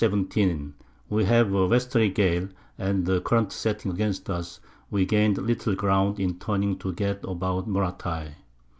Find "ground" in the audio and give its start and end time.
5.75-6.19